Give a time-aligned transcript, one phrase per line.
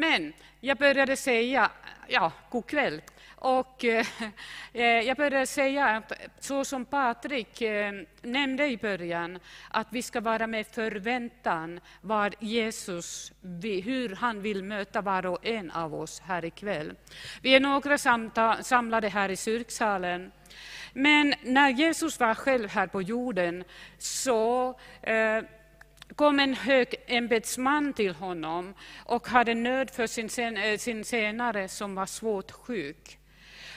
[0.00, 1.70] Men jag började säga,
[2.08, 3.02] ja, god kväll.
[3.34, 4.06] Och eh,
[4.72, 7.92] eh, jag började säga att så som Patrik eh,
[8.22, 9.38] nämnde i början,
[9.70, 13.32] att vi ska vara med förväntan vad Jesus,
[13.84, 16.94] hur han vill möta var och en av oss här ikväll.
[17.42, 17.98] Vi är några
[18.62, 20.32] samlade här i kyrksalen.
[20.92, 23.64] Men när Jesus var själv här på jorden
[23.98, 24.68] så
[25.02, 25.42] eh,
[26.18, 28.74] kom en hög ämbetsman till honom
[29.04, 33.18] och hade nöd för sin, eh, sin senare som var svårt sjuk.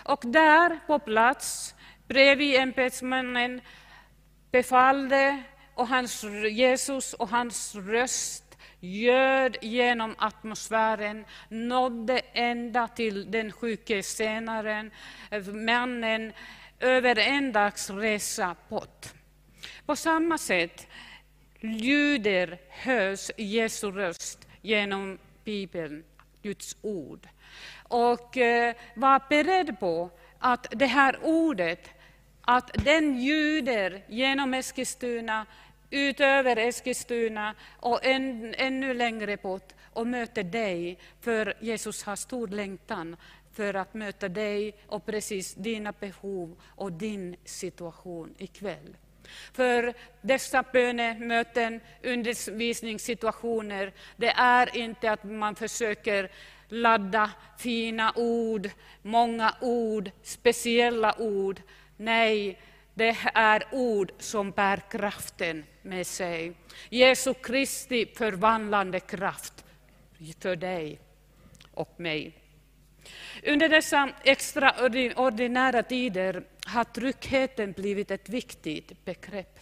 [0.03, 1.75] Och där på plats,
[2.07, 3.61] bredvid ämbetsmannen,
[4.51, 5.43] befallde
[5.75, 14.91] och hans, Jesus och hans röst ljöd genom atmosfären, nådde ända till den sjuke senaren,
[15.31, 16.33] eh, mannen,
[16.79, 19.05] över en dags resa bort.
[19.85, 20.87] På samma sätt
[21.61, 26.03] ljuder, hörs Jesu röst genom Bibeln,
[26.41, 27.27] Guds ord.
[27.83, 30.09] Och eh, var beredd på
[30.39, 31.89] att det här ordet,
[32.41, 35.45] att den ljuder genom Eskilstuna,
[35.89, 43.15] utöver Eskilstuna och än, ännu längre bort och möter dig, för Jesus har stor längtan
[43.53, 48.95] för att möta dig och precis dina behov och din situation ikväll.
[49.53, 56.31] För dessa bönemöten, undervisningssituationer, det är inte att man försöker
[56.67, 58.69] ladda fina ord,
[59.01, 61.61] många ord, speciella ord.
[61.97, 62.59] Nej,
[62.93, 66.53] det är ord som bär kraften med sig.
[66.89, 69.65] Jesu Kristi förvandlande kraft
[70.39, 70.99] för dig
[71.73, 72.40] och mig.
[73.47, 79.59] Under dessa extraordinära tider har tryggheten blivit ett viktigt begrepp.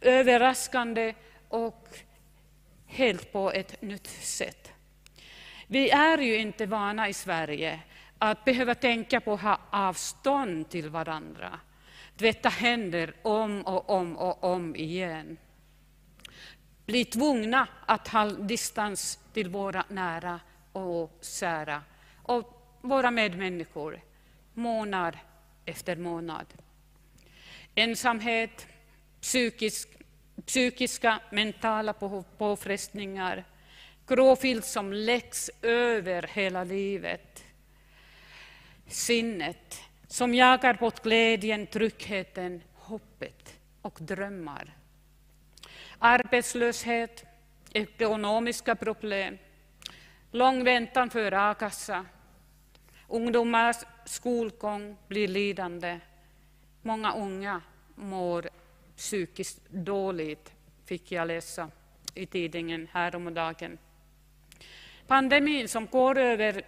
[0.00, 1.14] Överraskande
[1.48, 1.88] och
[2.86, 4.72] helt på ett nytt sätt.
[5.66, 7.80] Vi är ju inte vana i Sverige
[8.18, 11.60] att behöva tänka på att ha avstånd till varandra,
[12.16, 15.36] tvätta händer om och om och om igen.
[16.86, 20.40] Bli tvungna att ha distans till våra nära
[20.72, 21.82] och kära
[22.22, 24.00] och våra medmänniskor,
[24.54, 25.18] månad
[25.64, 26.46] efter månad.
[27.74, 28.66] Ensamhet,
[29.20, 29.88] psykisk,
[30.46, 31.92] psykiska, mentala
[32.38, 33.44] påfrestningar,
[34.06, 37.44] gråfilt som läggs över hela livet.
[38.86, 44.76] Sinnet som jagar bort glädjen, tryggheten, hoppet och drömmar.
[45.98, 47.24] Arbetslöshet,
[47.72, 49.38] ekonomiska problem,
[50.30, 52.06] lång väntan för a-kassa,
[53.10, 56.00] ungdomars skolgång blir lidande.
[56.82, 57.62] Många unga
[57.94, 58.48] mår
[58.96, 60.52] psykiskt dåligt,
[60.84, 61.70] fick jag läsa
[62.14, 63.78] i tidningen häromdagen.
[65.06, 66.62] Pandemin som går, över,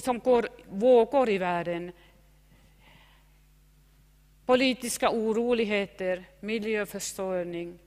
[0.00, 1.92] som går vågor i världen,
[4.46, 7.78] politiska oroligheter, miljöförstöring.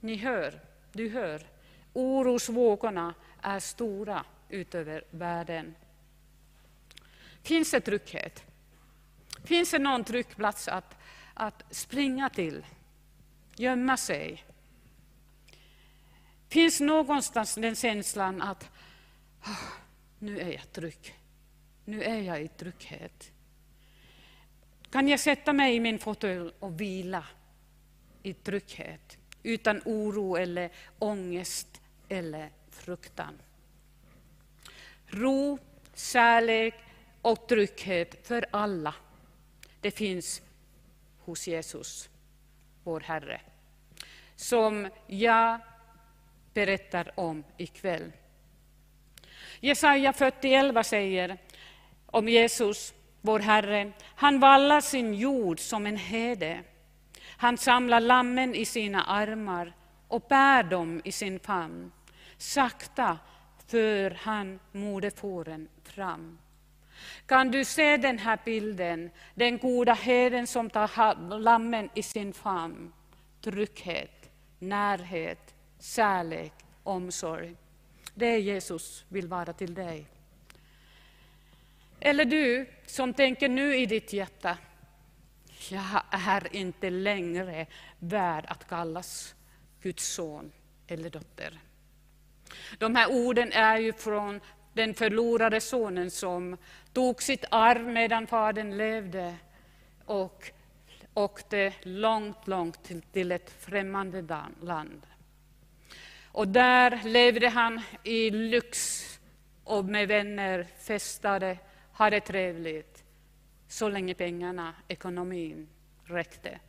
[0.00, 0.60] Ni hör,
[0.92, 1.42] du hör,
[1.92, 5.74] orosvågorna är stora utöver världen.
[7.44, 8.44] Finns det trygghet?
[9.44, 10.96] Finns det någon trygg plats att,
[11.34, 12.66] att springa till,
[13.56, 14.44] gömma sig?
[16.48, 18.70] Finns någonstans den känslan att
[19.42, 19.68] oh,
[20.18, 21.18] nu är jag trygg,
[21.84, 23.30] nu är jag i trygghet.
[24.90, 27.24] Kan jag sätta mig i min fåtölj och vila
[28.22, 33.38] i trygghet utan oro eller ångest eller fruktan?
[35.06, 35.58] Ro,
[35.94, 36.74] kärlek
[37.24, 38.94] och trygghet för alla,
[39.80, 40.42] det finns
[41.18, 42.08] hos Jesus,
[42.82, 43.40] vår Herre,
[44.36, 45.58] som jag
[46.54, 48.12] berättar om ikväll.
[49.60, 51.38] Jesaja 40.11 säger
[52.06, 56.62] om Jesus, vår Herre, han vallar sin jord som en herde.
[57.36, 59.72] Han samlar lammen i sina armar
[60.08, 61.92] och bär dem i sin famn.
[62.38, 63.18] Sakta
[63.66, 66.38] för han moderfåren fram.
[67.26, 69.10] Kan du se den här bilden?
[69.34, 72.92] Den goda herden som tar lammen i sin famn.
[73.40, 76.52] Trygghet, närhet, kärlek,
[76.82, 77.56] omsorg.
[78.14, 80.06] Det är Jesus vill vara till dig.
[82.00, 84.58] Eller du som tänker nu i ditt hjärta,
[85.70, 87.66] jag är inte längre
[87.98, 89.34] värd att kallas
[89.82, 90.52] Guds son
[90.86, 91.60] eller dotter.
[92.78, 94.40] De här orden är ju från
[94.72, 96.56] den förlorade sonen som
[96.94, 99.36] tog sitt arv medan fadern levde
[100.04, 100.50] och
[101.14, 105.06] åkte långt, långt till ett främmande land.
[106.24, 109.04] Och där levde han i lyx
[109.64, 111.58] och med vänner festade,
[111.92, 113.04] hade trevligt,
[113.68, 115.68] så länge pengarna, ekonomin,
[116.04, 116.60] räckte.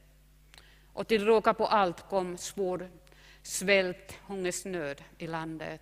[0.93, 2.89] Och till råga på allt kom svår
[3.41, 5.81] svält, hungersnöd i landet.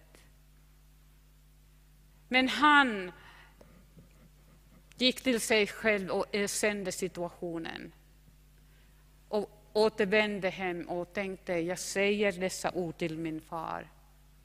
[2.27, 3.11] Men han
[5.03, 7.91] gick till sig själv och erkände situationen
[9.27, 13.87] och återvände hem och tänkte, jag säger dessa ord till min far.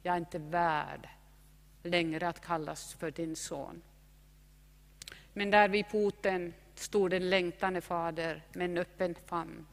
[0.02, 1.08] Jag är inte värd
[1.82, 3.82] längre att kallas för din son.
[5.32, 9.66] Men där vid porten stod en längtande fader med en öppen famn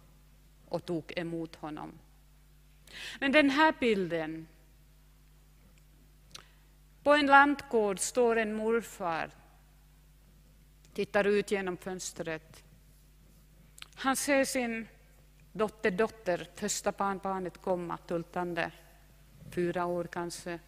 [0.69, 1.91] och tog emot honom.
[3.19, 4.47] Men den här bilden,
[7.03, 9.29] på en lantgård står en morfar,
[10.95, 12.63] tittar ut genom fönstret.
[13.95, 14.87] Han ser sin
[15.51, 18.71] dotter, dotter, första barnbarnet komma tultande,
[19.51, 20.59] fyra år kanske.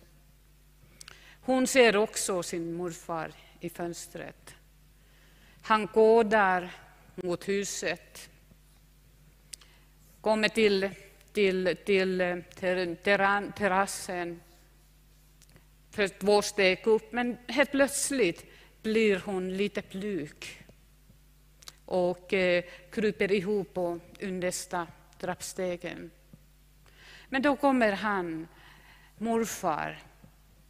[1.42, 4.56] Hon ser också sin morfar i fönstret.
[5.62, 6.72] Han går där
[7.16, 8.30] mot huset,
[10.22, 10.90] kommer till,
[11.34, 14.42] till, till eh, ter, terrassen
[15.92, 18.46] för två steg upp, men helt plötsligt
[18.82, 20.64] blir hon lite pluk
[21.86, 24.88] och eh, kryper ihop på understa
[25.20, 26.12] trappstegen.
[27.30, 28.48] Men då kommer han,
[29.18, 30.04] morfar,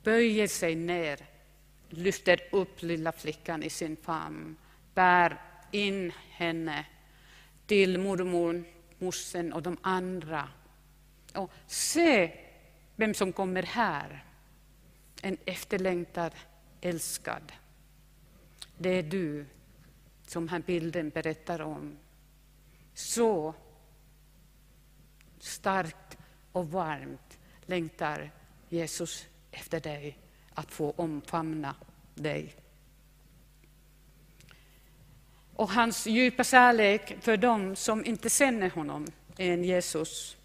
[0.03, 1.19] böjer sig ner,
[1.89, 4.55] lyfter upp lilla flickan i sin famn,
[4.93, 6.85] bär in henne
[7.65, 8.63] till mormor,
[8.97, 10.49] morsen och de andra.
[11.33, 12.31] Och se
[12.95, 14.23] vem som kommer här.
[15.21, 16.31] En efterlängtad,
[16.81, 17.51] älskad.
[18.77, 19.45] Det är du
[20.27, 21.97] som den här bilden berättar om.
[22.93, 23.53] Så
[25.39, 26.17] starkt
[26.51, 28.31] och varmt längtar
[28.69, 30.17] Jesus efter dig,
[30.53, 31.75] att få omfamna
[32.15, 32.55] dig.
[35.53, 39.07] Och hans djupa kärlek för dem som inte känner honom
[39.37, 40.37] är en Jesus.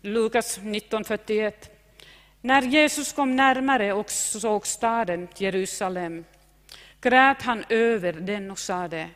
[0.00, 1.52] Lukas 19.41.
[2.40, 6.24] När Jesus kom närmare och såg staden Jerusalem
[7.00, 9.10] grät han över den och sade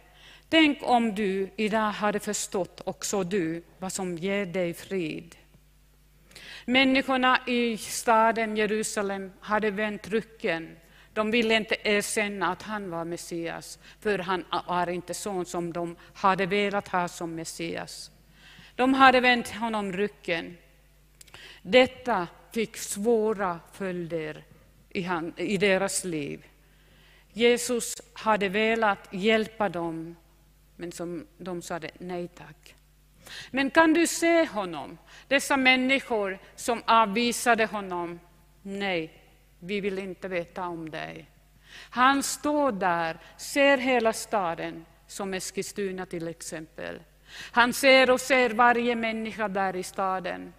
[0.49, 5.37] Tänk om du idag hade förstått också du vad som ger dig frid.
[6.65, 10.77] Människorna i staden Jerusalem hade vänt ryggen.
[11.13, 15.97] De ville inte erkänna att han var Messias, för han var inte sån som de
[16.15, 18.11] hade velat ha som Messias.
[18.77, 20.57] De hade vänt honom ryggen.
[21.63, 24.45] Detta fick svåra följder
[24.89, 26.45] i, han, i deras liv.
[27.33, 30.17] Jesus hade velat hjälpa dem,
[30.77, 32.75] men som de sa nej tack.
[33.51, 34.99] Men kan du se honom,
[35.29, 38.21] dessa människor som avvisade honom?
[38.63, 39.23] Nej,
[39.59, 41.27] vi vill inte veta om dig.
[41.91, 47.01] Han står där, ser hela staden, som Eskilstuna till exempel.
[47.53, 50.53] Han ser och ser varje människa där i staden.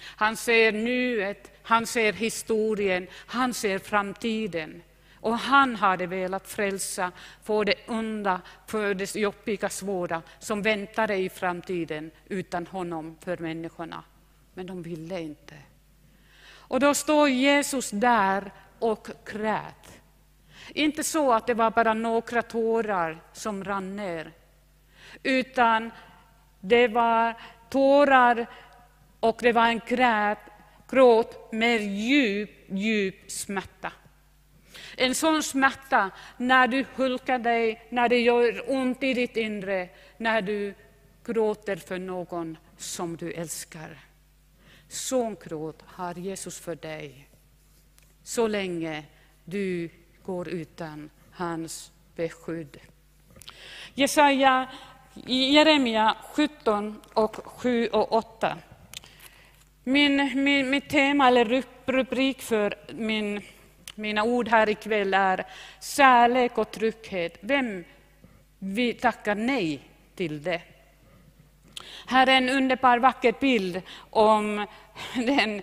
[0.00, 4.82] Han ser nuet, han ser historien, han ser framtiden.
[5.20, 7.12] Och han hade velat frälsa
[7.42, 14.04] få det onda, för det jobbiga, svåra som väntade i framtiden utan honom för människorna.
[14.54, 15.54] Men de ville inte.
[16.50, 20.00] Och då står Jesus där och grät.
[20.68, 24.32] Inte så att det var bara några tårar som rann ner,
[25.22, 25.90] utan
[26.60, 27.34] det var
[27.70, 28.46] tårar
[29.20, 30.38] och det var en grät,
[30.90, 33.92] gråt med djup, djup smärta.
[35.00, 40.42] En sån smärta när du hulkar dig, när det gör ont i ditt inre, när
[40.42, 40.74] du
[41.24, 43.98] gråter för någon som du älskar.
[44.88, 47.28] Sån gråt har Jesus för dig,
[48.22, 49.04] så länge
[49.44, 49.90] du
[50.22, 52.76] går utan hans beskydd.
[53.94, 54.68] Jesaja,
[55.26, 58.58] Jeremia 17, och 7 och 8.
[59.84, 63.42] Min, min, mitt tema eller rubrik för min
[63.98, 65.44] mina ord här ikväll är
[65.80, 67.38] kärlek och trygghet.
[67.40, 67.84] Vem
[68.58, 69.80] vi tackar nej
[70.14, 70.60] till det?
[72.06, 74.66] Här är en underbar vacker bild om
[75.14, 75.62] den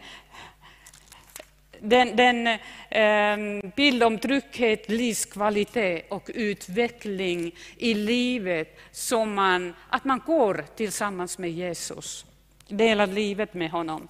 [1.80, 2.48] den, den
[2.90, 11.38] eh, bild om trygghet, livskvalitet och utveckling i livet, som man, att man går tillsammans
[11.38, 12.26] med Jesus,
[12.68, 14.08] delar livet med honom.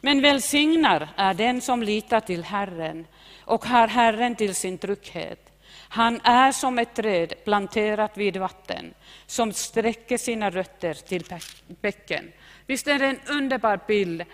[0.00, 3.06] Men välsignar är den som litar till Herren
[3.48, 5.52] och har Herren till sin trygghet.
[5.88, 8.94] Han är som ett träd planterat vid vatten,
[9.26, 11.24] som sträcker sina rötter till
[11.80, 12.32] bäcken.
[12.66, 14.24] Visst är det en underbar bild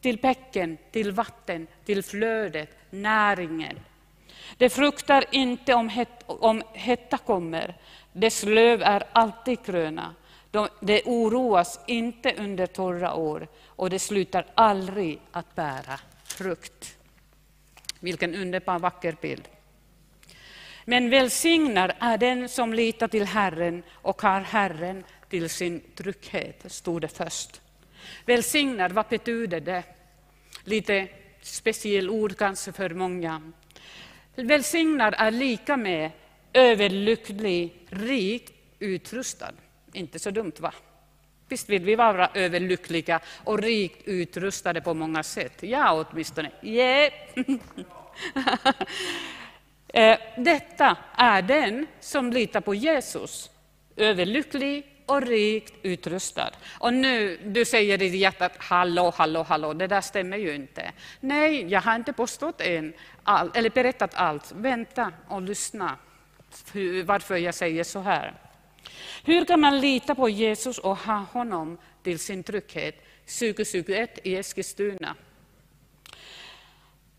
[0.00, 3.80] till bäcken, till vatten, till flödet, näringen,
[4.56, 7.76] Det fruktar inte om, het, om hetta kommer,
[8.12, 10.14] dess löv är alltid gröna.
[10.50, 16.99] De, det oroas inte under torra år och det slutar aldrig att bära frukt.
[18.00, 19.48] Vilken underbar vacker bild.
[20.84, 27.00] Men välsignad är den som litar till Herren och har Herren till sin trygghet, stod
[27.00, 27.60] det först.
[28.26, 29.82] Välsignad, vad betyder det?
[30.64, 31.08] Lite
[31.40, 33.52] speciell ord kanske för många.
[34.34, 36.10] Välsignad är lika med
[36.52, 39.52] överlycklig, rik, utrustad.
[39.92, 40.72] Inte så dumt, va?
[41.50, 45.62] Visst vill vi vara överlyckliga och rikt utrustade på många sätt?
[45.62, 46.50] Ja, åtminstone.
[46.62, 47.12] Yeah.
[49.92, 53.50] Eh, detta är den som litar på Jesus,
[53.96, 56.50] överlycklig och rikt utrustad.
[56.78, 60.92] Och nu, du säger i hjärtat, hallå, hallå, hallå, det där stämmer ju inte.
[61.20, 62.92] Nej, jag har inte påstått än,
[63.22, 64.52] all, eller berättat allt.
[64.52, 65.96] Vänta och lyssna
[67.04, 68.49] varför jag säger så här.
[69.24, 72.94] Hur kan man lita på Jesus och ha honom till sin trygghet
[73.24, 75.16] 2021 i Eskilstuna?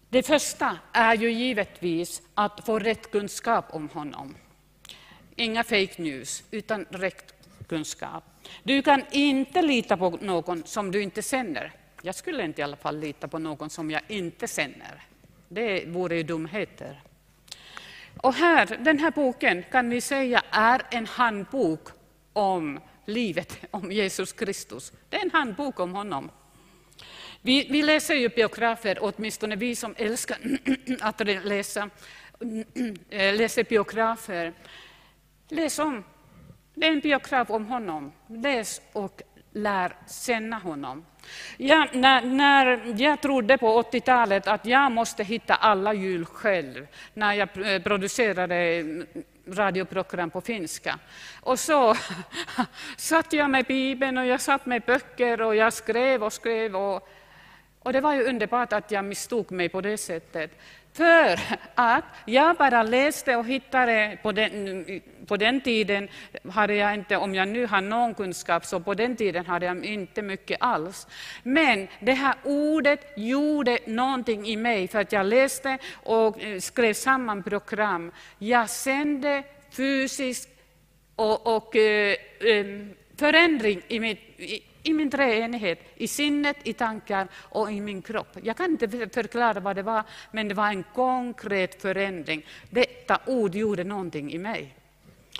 [0.10, 4.36] Det första är ju givetvis att få rätt kunskap om honom.
[5.36, 7.34] Inga fake news, utan rätt
[7.68, 8.24] kunskap.
[8.64, 11.72] Du kan inte lita på någon som du inte känner.
[12.02, 15.04] Jag skulle inte i alla fall lita på någon som jag inte känner.
[15.48, 17.02] Det vore ju dumheter.
[18.22, 21.90] Och här, den här boken kan vi säga är en handbok
[22.34, 24.92] om livet, om Jesus Kristus.
[25.10, 26.32] Det är en handbok om honom.
[27.42, 30.38] Vi, vi läser ju biografer, åtminstone vi som älskar
[31.00, 31.90] att läsa,
[33.10, 34.54] eh, läser biografer.
[35.50, 36.04] Läs om.
[36.74, 38.12] Det är en biograf om honom.
[38.28, 39.22] Läs och
[39.54, 41.06] lär känna honom.
[41.58, 47.34] Jag, när, när jag trodde på 80-talet att jag måste hitta alla hjul själv, när
[47.34, 47.54] jag
[47.84, 48.84] producerade
[49.48, 51.00] radioprogram på finska.
[51.42, 51.96] Och så
[52.98, 56.76] satt jag med Bibeln och jag satt med böcker och jag skrev och skrev.
[56.76, 57.10] Och,
[57.80, 60.52] och det var ju underbart att jag misstog mig på det sättet.
[60.94, 61.40] För
[61.76, 64.86] att jag bara läste och hittade, på den,
[65.28, 66.08] på den tiden
[66.52, 69.86] hade jag inte, om jag nu har någon kunskap, så på den tiden hade jag
[69.86, 71.08] inte mycket alls.
[71.44, 76.94] Men det här ordet gjorde någonting i mig, för att jag läste och eh, skrev
[76.94, 78.12] samman program.
[78.38, 80.50] Jag kände fysisk
[81.16, 82.66] och, och eh, eh,
[83.18, 88.38] förändring i mitt, i, i min treenighet, i sinnet, i tankar och i min kropp.
[88.44, 92.46] Jag kan inte förklara vad det var, men det var en konkret förändring.
[92.70, 94.76] Detta ord gjorde någonting i mig.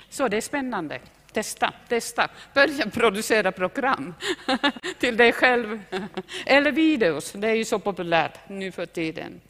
[0.08, 1.00] Så det är spännande.
[1.32, 2.30] Testa, testa.
[2.54, 4.14] Börja producera program
[4.98, 5.80] till dig själv.
[6.46, 9.40] Eller videos, det är ju så populärt nu för tiden.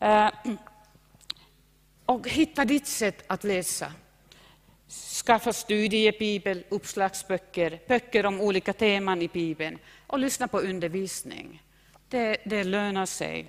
[0.00, 0.30] Eh,
[2.06, 3.92] och hitta ditt sätt att läsa.
[4.90, 11.62] Skaffa studiebibel, uppslagsböcker, böcker om olika teman i Bibeln och lyssna på undervisning.
[12.08, 13.46] Det, det lönar sig.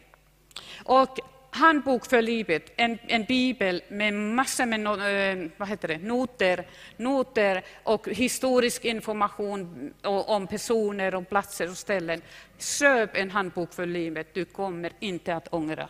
[0.83, 1.19] Och
[1.51, 6.67] handbok för livet, en, en bibel med massor med no, eh, vad heter det, noter,
[6.97, 12.21] noter och historisk information om personer, och platser och ställen.
[12.57, 15.87] Köp en handbok för livet, du kommer inte att ångra.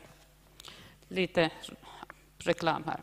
[1.07, 1.49] Lite
[2.37, 2.99] reklam här.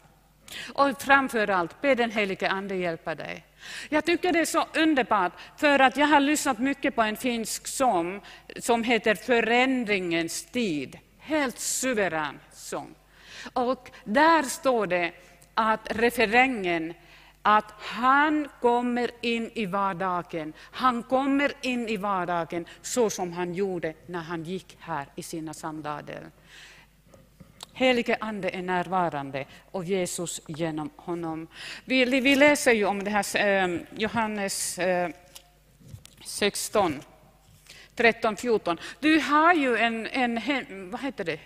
[0.75, 3.45] Och framför allt, be den helige Ande hjälpa dig.
[3.89, 7.67] Jag tycker det är så underbart, för att jag har lyssnat mycket på en finsk
[7.67, 8.21] sång
[8.61, 10.99] som heter Förändringens tid.
[11.19, 12.95] Helt suverän sång.
[13.53, 15.13] Och där står det
[15.55, 16.95] att referängen
[17.43, 20.53] att han kommer in i vardagen.
[20.59, 25.55] Han kommer in i vardagen så som han gjorde när han gick här i sina
[25.55, 26.31] sandaler.
[27.79, 31.47] Helige Ande är närvarande och Jesus genom honom.
[31.85, 35.11] Vi, vi läser ju om det här eh, Johannes eh,
[36.25, 37.01] 16.
[37.95, 38.79] 13, 14.
[39.01, 41.39] Du har ju en, en hem, vad heter det,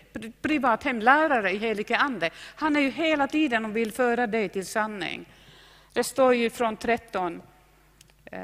[0.42, 2.30] privat hemlärare i helige Ande.
[2.36, 5.24] Han är ju hela tiden och vill föra dig till sanning.
[5.92, 7.42] Det står ju från 13.
[8.24, 8.40] Eh,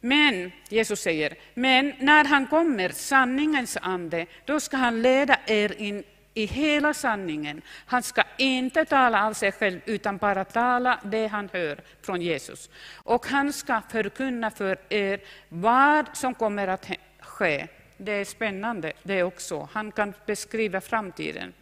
[0.00, 6.04] men, Jesus säger, men när han kommer, sanningens ande, då ska han leda er in
[6.36, 7.62] i hela sanningen.
[7.86, 12.70] Han ska inte tala av sig själv, utan bara tala det han hör från Jesus.
[12.94, 16.90] Och han ska förkunna för er vad som kommer att
[17.20, 17.66] ske.
[17.96, 19.68] Det är spännande det också.
[19.72, 21.52] Han kan beskriva framtiden.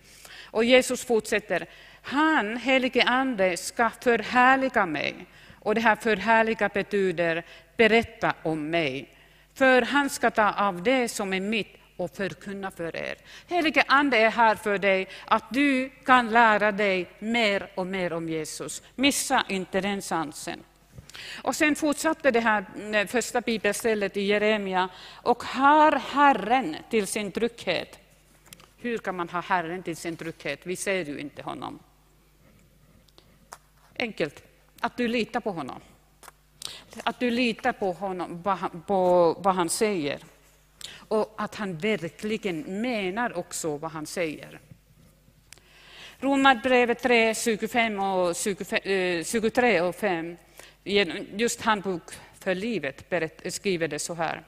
[0.44, 1.66] Och Jesus fortsätter.
[2.02, 5.14] Han, helige Ande, ska förhärliga mig.
[5.60, 7.44] Och det här förhärliga betyder
[7.76, 9.08] berätta om mig.
[9.54, 13.16] För han ska ta av det som är mitt och förkunna för er.
[13.48, 18.28] Helige Ande är här för dig, att du kan lära dig mer och mer om
[18.28, 18.82] Jesus.
[18.94, 20.60] Missa inte den chansen.
[21.42, 27.32] Och sen fortsatte det här eh, första bibelstället i Jeremia, och har Herren till sin
[27.32, 27.98] trygghet.
[28.76, 30.60] Hur kan man ha Herren till sin trygghet?
[30.62, 31.78] Vi ser ju inte honom.
[33.98, 34.42] Enkelt,
[34.80, 35.80] att du litar på honom.
[37.04, 38.42] Att du litar på honom,
[38.86, 40.18] på vad han säger.
[41.08, 44.60] Och att han verkligen menar också vad han säger.
[46.20, 50.36] Romarbrevet 3, 25 och 23 eh, och 5
[51.36, 52.02] just handbok
[52.40, 53.12] för livet
[53.48, 54.42] skriver det så här.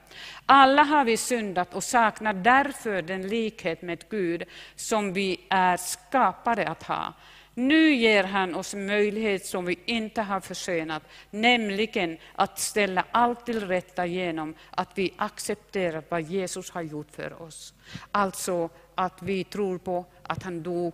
[0.45, 4.43] Alla har vi syndat och saknar därför den likhet med Gud
[4.75, 7.13] som vi är skapade att ha.
[7.57, 11.03] Nu ger han oss möjlighet som vi inte har försenat.
[11.29, 17.41] nämligen att ställa allt till rätta genom att vi accepterar vad Jesus har gjort för
[17.41, 17.73] oss.
[18.11, 20.93] Alltså att vi tror på att han dog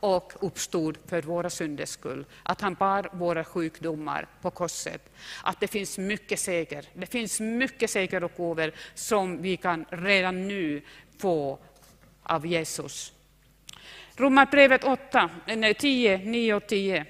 [0.00, 2.24] och uppstod för våra synders skull.
[2.42, 5.12] Att han bar våra sjukdomar på korset.
[5.42, 6.84] Att det finns mycket seger.
[6.94, 10.82] Det finns mycket seger och gåvor som vi kan redan nu
[11.18, 11.58] få
[12.22, 13.12] av Jesus.
[14.20, 15.30] Romarbrevet 8,
[15.78, 17.06] 10, 9 och 10.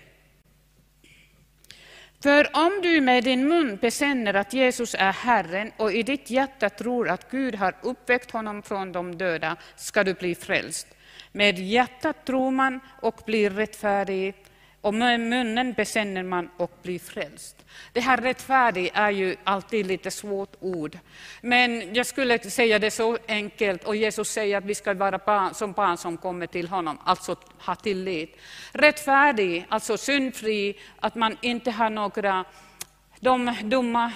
[2.22, 6.70] För om du med din mun bekänner att Jesus är Herren och i ditt hjärta
[6.70, 10.86] tror att Gud har uppväckt honom från de döda ska du bli frälst.
[11.32, 14.34] Med hjärtat tror man och blir rättfärdig
[14.80, 17.59] och med munnen bekänner man och blir frälst.
[17.92, 20.98] Det här rättfärdig är ju alltid lite svårt ord.
[21.40, 25.54] Men jag skulle säga det så enkelt, och Jesus säger att vi ska vara barn,
[25.54, 28.36] som barn som kommer till honom, alltså ha tillit.
[28.72, 32.44] Rättfärdig, alltså syndfri, att man inte har några
[33.20, 34.12] de dumma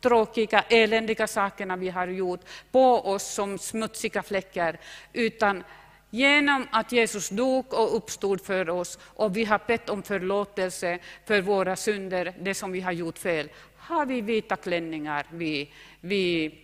[0.00, 2.40] tråkiga, eländiga sakerna vi har gjort
[2.72, 4.78] på oss som smutsiga fläckar,
[5.12, 5.64] utan
[6.10, 11.40] Genom att Jesus dog och uppstod för oss och vi har bett om förlåtelse för
[11.40, 15.26] våra synder, det som vi har gjort fel, har vi vita klänningar.
[15.32, 16.54] Vi, vi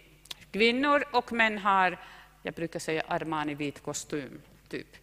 [0.50, 1.98] kvinnor och män har,
[2.42, 4.96] jag brukar säga Armani vit kostym, typ.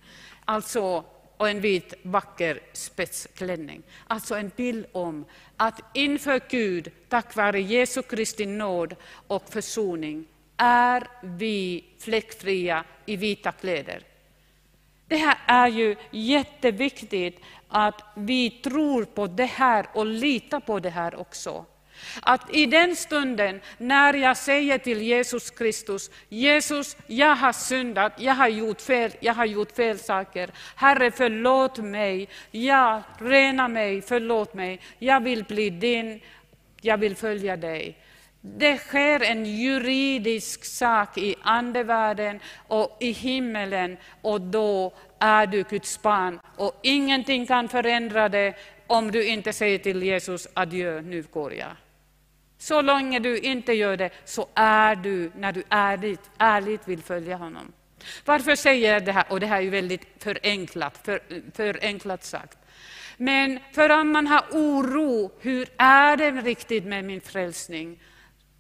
[0.45, 1.03] Alltså,
[1.38, 3.84] och en vit vacker spetsklänning.
[4.08, 5.25] Alltså en bild om
[5.58, 8.95] att inför Gud, tack vare Jesu Kristi nåd
[9.27, 10.25] och försoning,
[10.58, 14.03] är vi fläckfria i vita kläder.
[15.13, 20.89] Det här är ju jätteviktigt att vi tror på det här och litar på det
[20.89, 21.65] här också.
[22.21, 28.34] Att i den stunden när jag säger till Jesus Kristus, Jesus, jag har syndat, jag
[28.34, 30.49] har gjort fel, jag har gjort fel saker.
[30.76, 36.21] Herre, förlåt mig, ja, rena mig, förlåt mig, jag vill bli din,
[36.82, 37.97] jag vill följa dig.
[38.45, 46.01] Det sker en juridisk sak i andevärlden och i himmelen och då är du Guds
[46.01, 48.53] barn och ingenting kan förändra det
[48.88, 51.71] om du inte säger till Jesus adjö, nu går jag.
[52.58, 57.36] Så länge du inte gör det så är du, när du ärligt, ärligt vill följa
[57.36, 57.73] honom.
[58.25, 59.25] Varför säger jag det här?
[59.29, 61.21] Och det här är ju väldigt förenklat, för,
[61.56, 62.58] förenklat sagt.
[63.17, 67.99] Men för om man har oro, hur är det riktigt med min frälsning?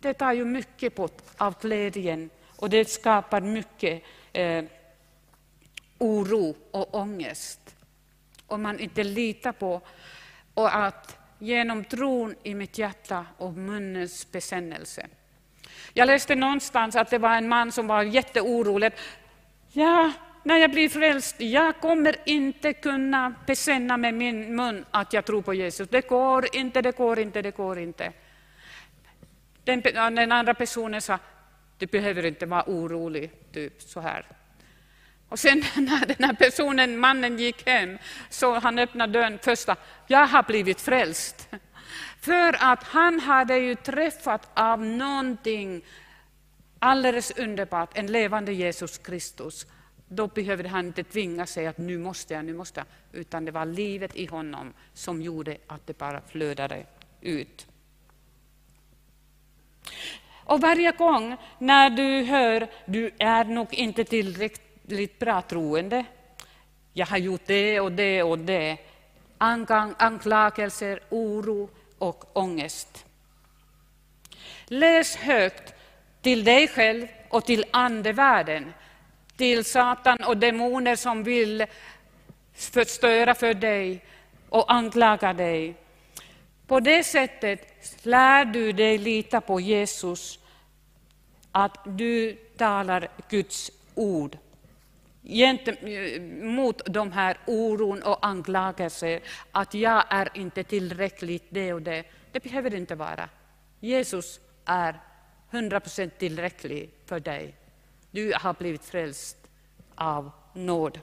[0.03, 4.63] Det tar ju mycket på, av glädjen och det skapar mycket eh,
[5.97, 7.75] oro och ångest.
[8.47, 9.81] Om man inte litar på
[10.53, 15.07] och att genom tron i mitt hjärta och munnens bekännelse.
[15.93, 18.91] Jag läste någonstans att det var en man som var jätteorolig.
[19.71, 20.11] Ja,
[20.43, 25.41] när jag blir frälst, jag kommer inte kunna bekänna med min mun att jag tror
[25.41, 25.89] på Jesus.
[25.89, 28.11] Det går inte, det går inte, det går inte.
[29.63, 31.19] Den, den andra personen sa,
[31.77, 34.25] du behöver inte vara orolig, typ så här.
[35.29, 37.97] Och sen när den här personen, mannen gick hem,
[38.29, 39.75] så han öppnade dörren första,
[40.07, 41.49] jag har blivit frälst.
[42.21, 45.83] För att han hade ju träffat av någonting
[46.79, 49.67] alldeles underbart, en levande Jesus Kristus.
[50.07, 53.51] Då behövde han inte tvinga sig att nu måste jag, nu måste jag, utan det
[53.51, 56.85] var livet i honom som gjorde att det bara flödade
[57.21, 57.67] ut.
[60.45, 66.05] Och varje gång när du hör, du är nog inte tillräckligt bra troende,
[66.93, 68.77] jag har gjort det och det och det,
[69.97, 73.05] anklagelser, oro och ångest.
[74.65, 75.73] Läs högt
[76.21, 78.73] till dig själv och till andevärlden,
[79.37, 81.65] till Satan och demoner som vill
[82.53, 84.05] förstöra för dig
[84.49, 85.75] och anklaga dig.
[86.67, 87.72] På det sättet
[88.03, 90.39] lär du dig lita på Jesus
[91.51, 94.37] att du talar Guds ord
[96.41, 102.03] mot de här oron och anklagelser att jag är inte tillräckligt det och det.
[102.31, 103.29] Det behöver det inte vara.
[103.79, 104.99] Jesus är
[105.51, 107.55] 100% tillräcklig för dig.
[108.11, 109.37] Du har blivit frälst
[109.95, 110.99] av nåd.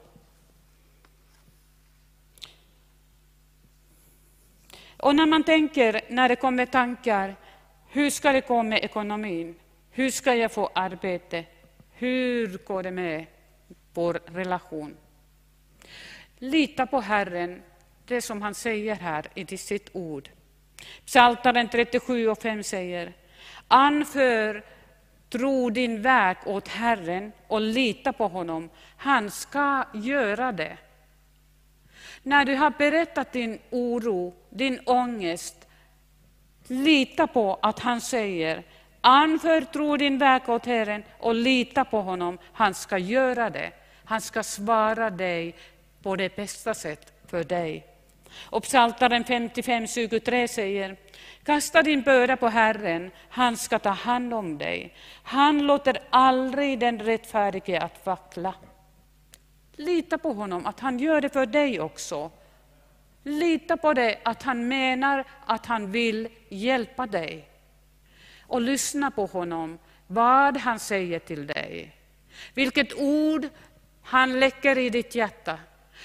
[5.01, 7.35] Och när man tänker, när det kommer tankar,
[7.89, 9.55] hur ska det gå med ekonomin?
[9.91, 11.45] Hur ska jag få arbete?
[11.91, 13.25] Hur går det med
[13.93, 14.97] vår relation?
[16.37, 17.61] Lita på Herren,
[18.05, 20.29] det som han säger här i sitt ord.
[21.05, 23.13] Psaltaren 37 och 5 säger,
[23.67, 24.63] anför
[25.29, 28.69] tro din väg åt Herren och lita på honom.
[28.97, 30.77] Han ska göra det.
[32.23, 35.67] När du har berättat din oro, din ångest,
[36.67, 38.63] lita på att han säger
[39.01, 42.37] Anförtro din väg åt Herren och lita på honom.
[42.53, 43.71] Han ska göra det.
[44.05, 45.55] Han ska svara dig
[46.03, 47.85] på det bästa sätt för dig.
[48.39, 50.97] Och Psaltaren 55.23 säger
[51.43, 54.93] Kasta din börda på Herren, han ska ta hand om dig.
[55.23, 58.53] Han låter aldrig den rättfärdige att vackla.
[59.75, 62.31] Lita på honom, att han gör det för dig också.
[63.23, 67.47] Lita på det, att han menar att han vill hjälpa dig.
[68.41, 71.95] Och lyssna på honom, vad han säger till dig.
[72.53, 73.47] Vilket ord
[74.01, 75.59] han läcker i ditt hjärta.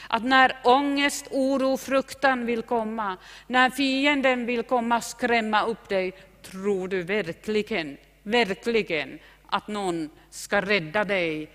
[0.08, 6.88] Att när ångest, oro, fruktan vill komma, när fienden vill komma skrämma upp dig, tror
[6.88, 11.50] du verkligen, verkligen att någon ska rädda dig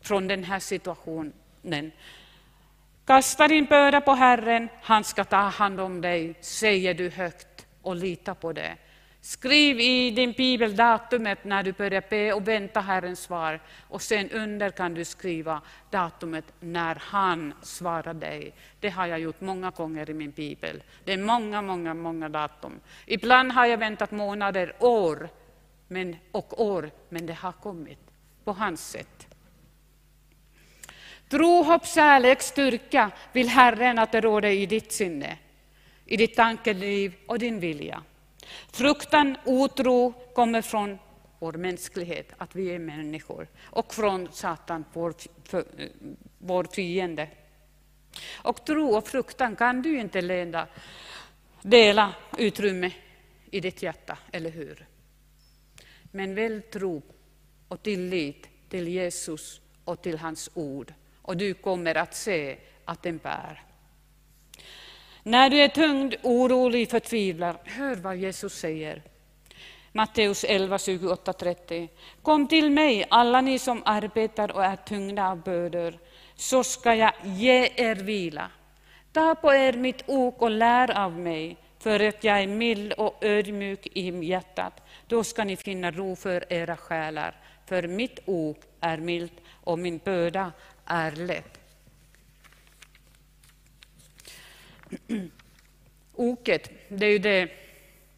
[0.00, 1.92] från den här situationen.
[3.04, 7.96] Kasta din börda på Herren, han ska ta hand om dig, säger du högt och
[7.96, 8.76] lita på det.
[9.22, 13.60] Skriv i din bibel datumet när du börjar be och vänta Herrens svar.
[13.88, 15.60] Och sen under kan du skriva
[15.90, 18.52] datumet när han svarar dig.
[18.80, 20.82] Det har jag gjort många gånger i min bibel.
[21.04, 22.80] Det är många, många, många datum.
[23.06, 25.28] Ibland har jag väntat månader, år
[25.88, 27.98] men, och år, men det har kommit
[28.44, 29.29] på hans sätt.
[31.30, 35.38] Tro, hopp, kärlek, styrka vill Herren att det råder i ditt sinne,
[36.04, 38.02] i ditt tankeliv och din vilja.
[38.72, 40.98] Fruktan, otro kommer från
[41.38, 45.14] vår mänsklighet, att vi är människor, och från Satan, vår,
[45.44, 45.88] för, eh,
[46.38, 47.28] vår fiende.
[48.42, 50.66] Och tro och fruktan kan du inte leda,
[51.62, 52.92] dela utrymme
[53.50, 54.86] i ditt hjärta, eller hur?
[56.02, 57.02] Men väl tro
[57.68, 60.94] och tillit till Jesus och till hans ord,
[61.30, 63.62] och du kommer att se att den bär.
[65.22, 69.02] När du är tyngd, orolig, förtvivlad, hör vad Jesus säger.
[69.92, 71.88] Matteus 11, 28, 30.
[72.22, 75.98] Kom till mig, alla ni som arbetar och är tyngda av bördor,
[76.34, 78.50] så ska jag ge er vila.
[79.12, 83.24] Ta på er mitt ok och lär av mig, för att jag är mild och
[83.24, 84.82] ödmjuk i hjärtat.
[85.06, 89.32] Då ska ni finna ro för era själar, för mitt ok är milt
[89.64, 90.52] och min börda
[90.90, 91.42] är.
[96.12, 97.50] Oket, det är ju det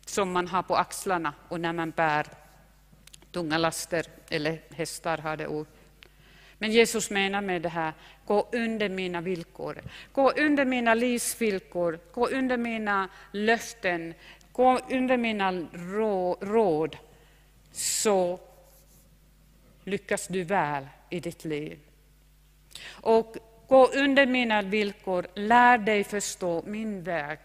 [0.07, 2.27] som man har på axlarna och när man bär
[3.31, 5.69] tunga laster, eller hästar har det ok.
[6.59, 7.93] Men Jesus menar med det här,
[8.27, 9.83] gå under mina villkor.
[10.13, 14.15] Gå under mina livsvillkor, gå under mina löften,
[14.53, 15.53] gå under mina
[16.41, 16.97] råd,
[17.73, 18.41] så
[19.85, 21.79] lyckas du väl i ditt liv.
[22.90, 23.37] Och
[23.73, 27.38] Gå under mina villkor, lär dig förstå min väg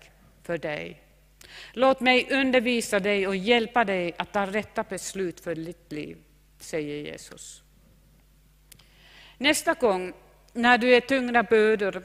[0.43, 1.01] för dig.
[1.73, 6.17] Låt mig undervisa dig och hjälpa dig att ta rätta beslut för ditt liv,
[6.59, 7.63] säger Jesus.
[9.37, 10.13] Nästa gång,
[10.53, 12.03] när du är tyngda bördor,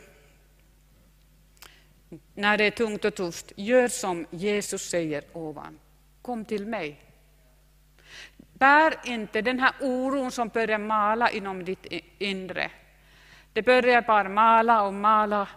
[2.34, 5.78] när det är tungt och tufft, gör som Jesus säger ovan.
[6.22, 7.00] Kom till mig.
[8.36, 11.86] Bär inte den här oron som börjar mala inom ditt
[12.18, 12.70] inre.
[13.52, 15.48] Det börjar bara mala och mala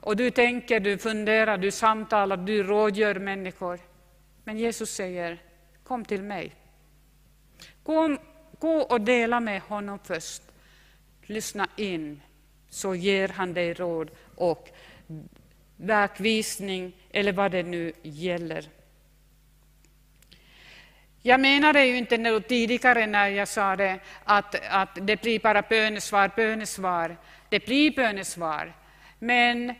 [0.00, 3.80] och du tänker, du funderar, du samtalar, du rådgör människor.
[4.44, 5.38] Men Jesus säger,
[5.84, 6.54] kom till mig.
[7.82, 8.16] Gå,
[8.58, 10.42] gå och dela med honom först.
[11.22, 12.20] Lyssna in,
[12.68, 14.68] så ger han dig råd och
[15.76, 18.64] vägvisning eller vad det nu gäller.
[21.22, 26.30] Jag menade ju inte tidigare när jag sa det att, att det blir bara bönesvar,
[26.36, 27.16] bönesvar.
[27.48, 28.72] Det blir bönesvar.
[29.18, 29.74] Men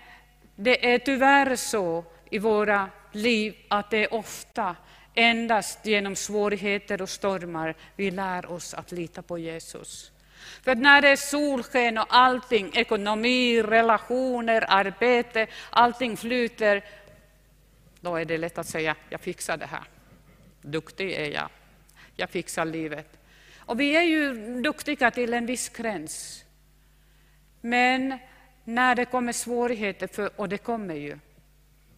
[0.57, 4.77] det är tyvärr så i våra liv att det ofta
[5.15, 10.13] Endast genom svårigheter och stormar vi lär oss att lita på Jesus.
[10.65, 16.85] För när det är solsken och allting, ekonomi, relationer, arbete, allting flyter,
[18.01, 19.92] då är det lätt att säga, jag fixar det här.
[20.63, 21.49] Duktig är jag.
[22.17, 23.19] Jag fixar livet.
[23.57, 26.45] Och vi är ju duktiga till en viss gräns.
[27.61, 28.19] Men
[28.65, 31.19] när det kommer svårigheter, för, och det kommer ju,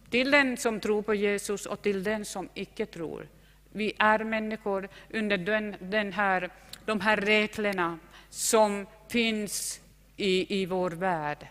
[0.09, 3.27] till den som tror på Jesus och till den som icke tror.
[3.71, 6.49] Vi är människor under den, den här,
[6.85, 7.99] de här reglerna
[8.29, 9.81] som finns
[10.17, 11.47] i, i vår värld.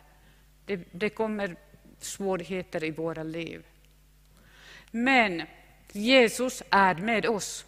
[0.66, 1.56] Det, det kommer
[1.98, 3.62] svårigheter i våra liv.
[4.90, 5.42] Men
[5.94, 7.66] Jesus är med oss.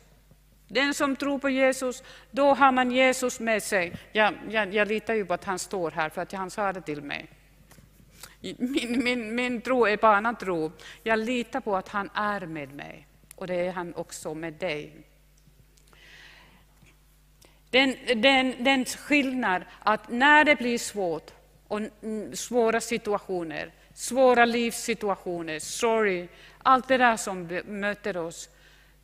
[0.68, 3.92] Den som tror på Jesus, då har man Jesus med sig.
[4.12, 6.80] Jag, jag, jag litar ju på att han står här, för att han sa det
[6.80, 7.26] till mig.
[8.40, 10.72] Min, min, min tro är barnatro.
[11.02, 14.92] Jag litar på att han är med mig, och det är han också med dig.
[17.70, 21.30] Den, den, den skillnad att när det blir svårt,
[21.68, 21.80] och
[22.32, 26.28] svåra situationer, svåra livssituationer, sorg,
[26.58, 28.48] allt det där som möter oss,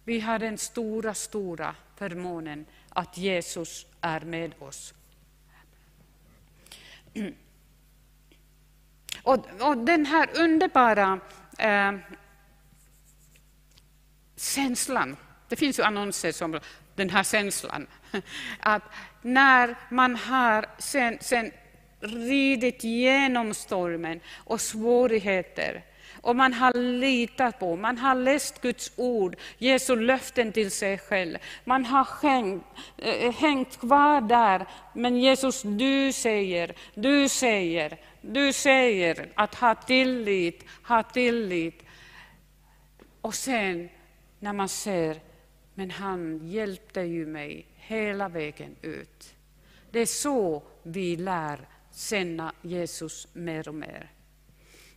[0.05, 4.95] vi har den stora, stora förmånen att Jesus är med oss.
[9.23, 11.21] Och, och den här underbara
[11.59, 11.93] eh,
[14.37, 15.17] känslan,
[15.49, 16.61] det finns ju annonser som
[16.95, 17.87] den här känslan,
[18.61, 18.83] att
[19.23, 21.53] när man har sen, sen
[22.03, 25.83] ridit genom stormen och svårigheter
[26.23, 31.38] och man har litat på, man har läst Guds ord, Jesu löften till sig själv.
[31.65, 32.65] Man har hängt,
[32.99, 39.75] äh, eh, hängt kvar där, men Jesus, du säger, du säger, du säger att ha
[39.75, 41.83] tillit, ha tillit.
[43.21, 43.88] Och sen
[44.38, 45.21] när man ser,
[45.75, 49.35] men han hjälpte ju mig hela vägen ut.
[49.91, 54.11] Det är så vi lär känna Jesus mer och mer.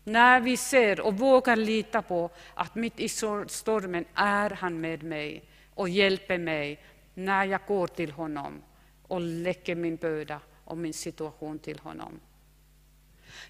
[0.04, 5.44] När vi ser och vågar lita på att mitt i stormen är han med mig
[5.74, 8.62] och hjälper mig när jag går till honom
[9.08, 12.20] och lägger min börda och min situation till honom.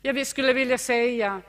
[0.02, 1.42] Jag skulle vilja säga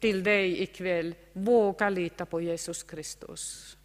[0.00, 3.76] till dig ikväll, våga lita på Jesus Kristus.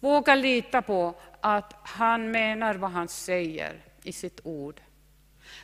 [0.00, 4.80] Våga lita på att han menar vad han säger i sitt ord.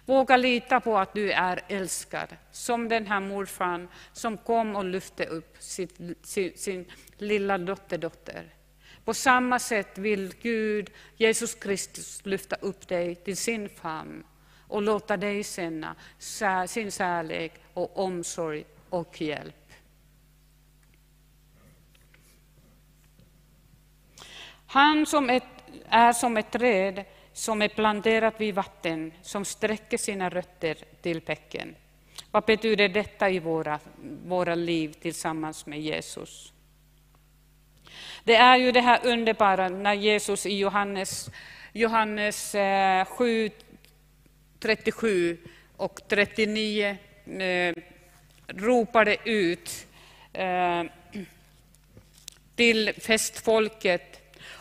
[0.07, 5.25] Våga lita på att du är älskad, som den här morfar som kom och lyfte
[5.25, 6.85] upp sin, sin, sin
[7.19, 8.55] lilla dotterdotter.
[9.05, 14.25] På samma sätt vill Gud, Jesus Kristus, lyfta upp dig till sin famn
[14.69, 15.95] och låta dig känna
[16.67, 19.73] sin kärlek och omsorg och hjälp.
[24.67, 25.45] Han som ett,
[25.88, 31.77] är som ett träd som är planterat vid vatten, som sträcker sina rötter till bäcken.
[32.31, 33.81] Vad betyder detta i våra,
[34.27, 36.53] våra liv tillsammans med Jesus?
[38.25, 41.31] Det är ju det här underbara när Jesus i Johannes,
[41.73, 43.51] Johannes eh, 7,
[44.59, 45.38] 37
[45.77, 47.75] och 39 eh,
[48.47, 49.87] ropade ut
[50.33, 50.83] eh,
[52.57, 54.13] till festfolket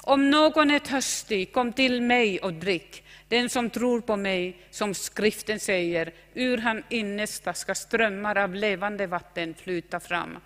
[0.04, 3.04] om någon är törstig, kom till mig och drick.
[3.28, 9.08] Den som tror på mig, som skriften säger, ur han innersta ska strömmar av levande
[9.08, 10.38] vatten flyta fram.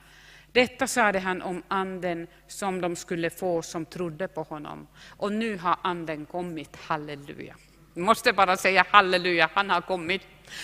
[0.51, 4.87] Detta sade han om anden som de skulle få som trodde på honom.
[5.09, 7.55] Och nu har anden kommit, halleluja.
[7.93, 10.21] Jag måste bara säga halleluja, han har kommit.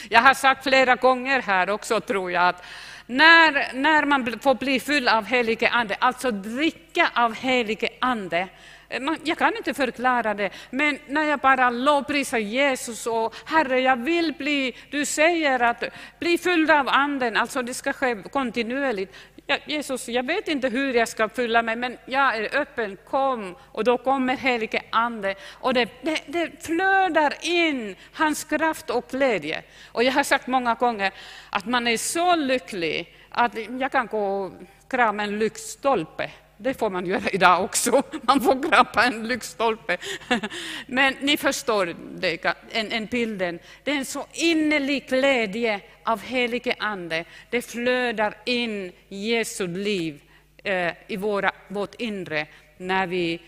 [0.10, 2.64] Jag har sagt flera gånger här också, tror jag, att
[3.08, 8.48] när, när man får bli full av helige ande, alltså dricka av helige ande,
[8.90, 13.96] eh, jag kan inte förklara det, men när jag bara lovprisar Jesus och Herre, jag
[13.96, 15.84] vill bli, du säger att
[16.20, 19.16] bli fylld av anden, alltså det ska ske kontinuerligt.
[19.48, 23.56] Ja, Jesus, jag vet inte hur jag ska fylla mig, men jag är öppen, kom.
[23.62, 29.64] Och då kommer helige Ande och det, det, det flödar in hans kraft och glädje.
[29.92, 31.14] Och jag har sagt många gånger
[31.50, 34.52] att man är så lycklig att jag kan gå och
[34.88, 36.32] krama en lyktstolpe
[36.64, 38.04] det får man göra idag också.
[38.22, 39.98] Man får grappa en lyktstolpe.
[40.88, 43.60] Men ni förstår det, en, en bilden.
[43.84, 47.26] Det är en så innerlig glädje av helige Ande.
[47.50, 50.22] Det flödar in Jesu liv
[50.64, 52.48] eh, i våra, vårt inre
[52.78, 53.42] när vi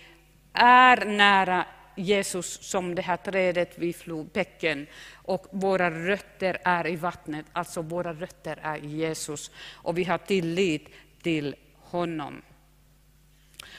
[0.54, 3.96] är nära Jesus som det här trädet vid
[4.34, 10.04] bäcken och våra rötter är i vattnet, alltså våra rötter är i Jesus och vi
[10.04, 10.90] har tillit
[11.22, 12.42] till honom.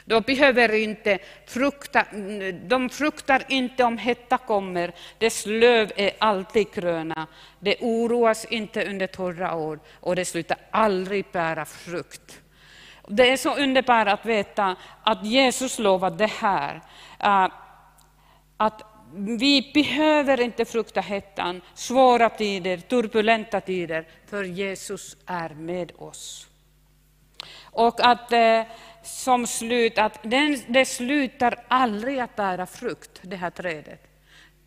[0.08, 2.04] De behöver inte frukta,
[2.62, 7.26] de fruktar inte om hetta kommer, dess löv är alltid gröna.
[7.60, 12.40] Det oroas inte under torra år och det slutar aldrig bära frukt.
[13.08, 16.80] Det är så underbart att veta att Jesus lovade det här.
[17.20, 17.48] Eh,
[18.56, 18.82] att
[19.14, 26.46] vi behöver inte frukta hettan, svåra tider, turbulenta tider, för Jesus är med oss.
[27.76, 28.62] Och att eh,
[29.06, 34.02] som slut, att den, det slutar aldrig att bära frukt, det här trädet.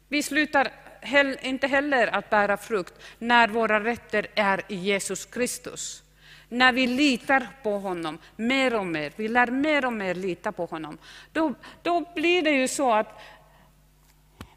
[0.08, 0.72] Vi slutar
[1.02, 6.04] hell, inte heller att bära frukt när våra rätter är i Jesus Kristus.
[6.50, 10.66] När vi litar på honom mer och mer, vi lär mer och mer lita på
[10.66, 10.98] honom,
[11.32, 13.22] då, då blir det ju så att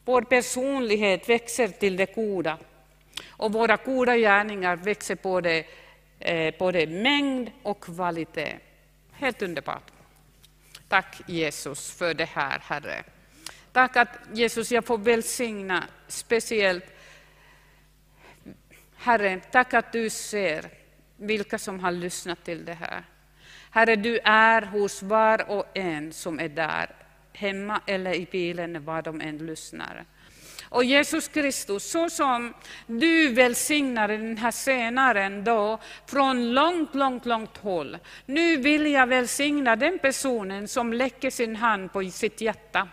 [0.05, 2.59] vår personlighet växer till det goda
[3.31, 5.65] och våra goda gärningar växer både,
[6.19, 8.59] eh, både mängd och kvalitet.
[9.13, 9.93] Helt underbart.
[10.89, 13.05] Tack Jesus för det här, Herre.
[13.73, 16.85] Tack att Jesus, jag får välsigna speciellt
[19.03, 20.71] Herre, tack att du ser
[21.17, 23.05] vilka som har lyssnat till det här.
[23.71, 26.91] Herre, du är hos var och en som är där
[27.33, 30.05] hemma eller i bilen, var de än lyssnar.
[30.73, 32.55] Och Jesus Kristus, så som
[32.87, 37.99] du välsignade den här senaren då, från långt, långt, långt håll.
[38.27, 42.89] Nu vill jag välsigna den personen som lägger sin hand på sitt hjärta.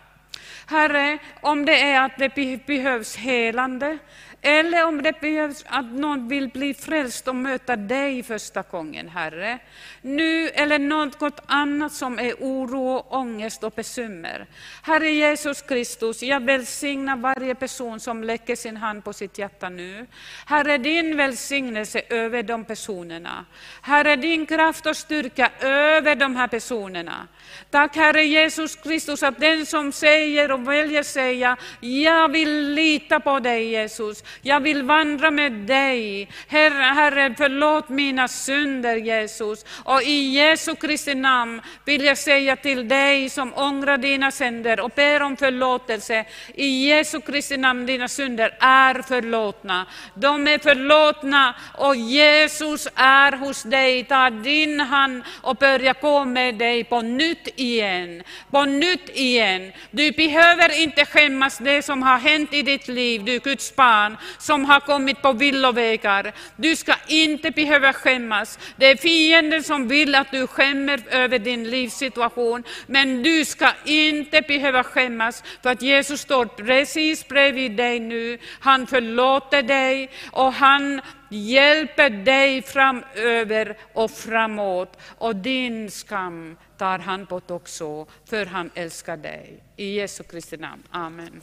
[0.66, 3.98] Herre, om det är att det behövs helande,
[4.42, 9.58] eller om det behövs att någon vill bli frälst och möta dig första gången, Herre.
[10.02, 14.46] Nu eller något annat som är oro, ångest och bekymmer.
[14.82, 20.06] Herre Jesus Kristus, jag välsignar varje person som lägger sin hand på sitt hjärta nu.
[20.46, 23.44] Herre, din välsignelse över de personerna.
[23.82, 27.28] Herre, din kraft och styrka över de här personerna.
[27.70, 33.40] Tack Herre Jesus Kristus att den som säger och väljer säga, jag vill lita på
[33.40, 34.24] dig Jesus.
[34.42, 36.28] Jag vill vandra med dig.
[36.48, 39.64] Herre, Herre, förlåt mina synder, Jesus.
[39.84, 44.90] Och i Jesu Kristi namn vill jag säga till dig som ångrar dina synder och
[44.94, 46.24] ber om förlåtelse.
[46.54, 49.86] I Jesu Kristi namn, dina synder är förlåtna.
[50.14, 54.04] De är förlåtna och Jesus är hos dig.
[54.04, 58.22] Ta din hand och börja gå med dig på nytt igen.
[58.50, 59.72] På nytt igen.
[59.90, 64.64] Du behöver inte skämmas det som har hänt i ditt liv, du Guds barn som
[64.64, 66.32] har kommit på villovägar.
[66.56, 68.58] Du ska inte behöva skämmas.
[68.76, 74.42] Det är fienden som vill att du skämmer över din livssituation, men du ska inte
[74.42, 78.38] behöva skämmas, för att Jesus står precis bredvid dig nu.
[78.60, 85.00] Han förlåter dig och han hjälper dig framöver och framåt.
[85.18, 89.62] Och din skam tar han bort också, för han älskar dig.
[89.76, 90.82] I Jesu Kristi namn.
[90.90, 91.42] Amen.